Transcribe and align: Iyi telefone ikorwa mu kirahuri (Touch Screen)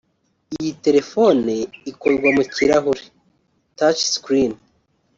Iyi 0.57 0.71
telefone 0.85 1.53
ikorwa 1.91 2.27
mu 2.37 2.43
kirahuri 2.53 3.03
(Touch 3.77 4.01
Screen) 4.15 4.53